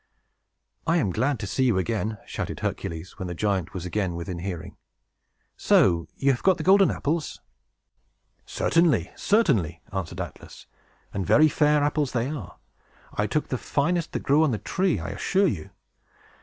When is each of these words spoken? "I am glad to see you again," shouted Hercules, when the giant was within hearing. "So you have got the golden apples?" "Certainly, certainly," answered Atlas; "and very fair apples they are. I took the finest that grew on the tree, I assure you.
"I 0.87 0.97
am 0.97 1.11
glad 1.11 1.37
to 1.41 1.45
see 1.45 1.65
you 1.65 1.77
again," 1.77 2.17
shouted 2.25 2.61
Hercules, 2.61 3.19
when 3.19 3.27
the 3.27 3.35
giant 3.35 3.75
was 3.75 3.85
within 3.85 4.39
hearing. 4.39 4.75
"So 5.57 6.07
you 6.15 6.31
have 6.31 6.41
got 6.41 6.57
the 6.57 6.63
golden 6.63 6.89
apples?" 6.89 7.39
"Certainly, 8.43 9.11
certainly," 9.15 9.83
answered 9.93 10.19
Atlas; 10.19 10.65
"and 11.13 11.23
very 11.23 11.47
fair 11.49 11.83
apples 11.83 12.13
they 12.13 12.27
are. 12.31 12.57
I 13.13 13.27
took 13.27 13.49
the 13.49 13.59
finest 13.59 14.13
that 14.13 14.23
grew 14.23 14.43
on 14.43 14.49
the 14.49 14.57
tree, 14.57 14.99
I 14.99 15.09
assure 15.09 15.45
you. 15.45 15.69